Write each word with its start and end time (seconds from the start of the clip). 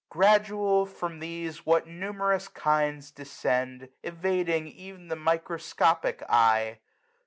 Gradual, 0.09 0.87
from 0.87 1.19
these 1.19 1.63
what 1.63 1.85
numerous 1.85 2.47
kinds 2.47 3.11
descend. 3.11 3.89
Evading 4.01 4.67
ev'n 4.75 5.09
the 5.09 5.15
microscopic 5.15 6.23
eye 6.27 6.79